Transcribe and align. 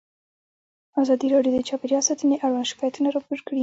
ازادي 1.01 1.27
راډیو 1.33 1.53
د 1.55 1.59
چاپیریال 1.69 2.03
ساتنه 2.09 2.35
اړوند 2.45 2.69
شکایتونه 2.71 3.09
راپور 3.15 3.39
کړي. 3.47 3.59